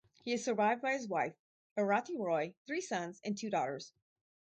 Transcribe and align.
He 0.23 0.33
is 0.33 0.43
survived 0.43 0.81
by 0.81 0.93
his 0.93 1.07
wife, 1.07 1.35
Arati 1.77 2.17
Roy, 2.17 2.55
three 2.65 2.81
sons, 2.81 3.21
and 3.23 3.37
two 3.37 3.51
daughters. 3.51 3.93